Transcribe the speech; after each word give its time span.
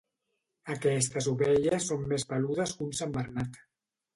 Aquestes 0.75 1.27
ovelles 1.33 1.87
són 1.91 2.09
més 2.15 2.27
peludes 2.33 2.77
que 2.79 2.87
un 2.89 2.99
sant 3.03 3.17
Bernat. 3.19 3.63